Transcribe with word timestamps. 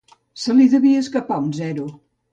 Se 0.43 0.55
li 0.59 0.65
devia 0.71 1.03
escapar 1.05 1.39
un 1.45 1.55
zero. 1.59 1.89